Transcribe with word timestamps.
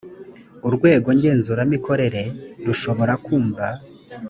urwego 0.67 1.09
ngenzuramikorere 1.17 2.23
rushobora 2.65 3.13
kumva 3.25 3.65